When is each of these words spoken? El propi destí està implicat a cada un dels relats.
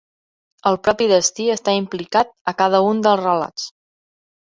El 0.71 0.79
propi 0.87 1.09
destí 1.11 1.47
està 1.57 1.77
implicat 1.83 2.35
a 2.53 2.57
cada 2.65 2.83
un 2.91 3.07
dels 3.09 3.25
relats. 3.25 3.73